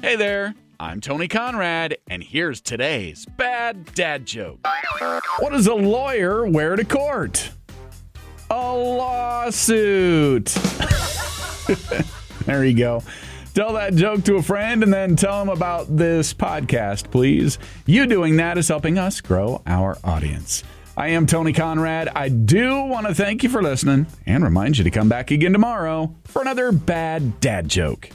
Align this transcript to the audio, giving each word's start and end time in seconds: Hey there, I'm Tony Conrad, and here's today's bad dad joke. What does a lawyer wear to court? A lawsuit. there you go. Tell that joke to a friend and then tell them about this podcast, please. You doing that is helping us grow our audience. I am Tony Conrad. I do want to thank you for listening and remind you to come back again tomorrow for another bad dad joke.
Hey 0.00 0.14
there, 0.14 0.54
I'm 0.78 1.00
Tony 1.00 1.26
Conrad, 1.26 1.98
and 2.08 2.22
here's 2.22 2.60
today's 2.60 3.26
bad 3.36 3.92
dad 3.94 4.26
joke. 4.26 4.64
What 5.40 5.50
does 5.50 5.66
a 5.66 5.74
lawyer 5.74 6.46
wear 6.46 6.76
to 6.76 6.84
court? 6.84 7.50
A 8.48 8.76
lawsuit. 8.76 10.44
there 12.46 12.64
you 12.64 12.76
go. 12.76 13.02
Tell 13.54 13.72
that 13.72 13.96
joke 13.96 14.22
to 14.24 14.36
a 14.36 14.42
friend 14.42 14.84
and 14.84 14.94
then 14.94 15.16
tell 15.16 15.44
them 15.44 15.48
about 15.48 15.96
this 15.96 16.32
podcast, 16.32 17.10
please. 17.10 17.58
You 17.84 18.06
doing 18.06 18.36
that 18.36 18.56
is 18.56 18.68
helping 18.68 18.98
us 18.98 19.20
grow 19.20 19.62
our 19.66 19.98
audience. 20.04 20.62
I 20.96 21.08
am 21.08 21.26
Tony 21.26 21.52
Conrad. 21.52 22.08
I 22.14 22.28
do 22.28 22.84
want 22.84 23.08
to 23.08 23.14
thank 23.16 23.42
you 23.42 23.48
for 23.48 23.64
listening 23.64 24.06
and 24.26 24.44
remind 24.44 24.78
you 24.78 24.84
to 24.84 24.90
come 24.90 25.08
back 25.08 25.32
again 25.32 25.52
tomorrow 25.52 26.14
for 26.24 26.40
another 26.40 26.70
bad 26.70 27.40
dad 27.40 27.68
joke. 27.68 28.10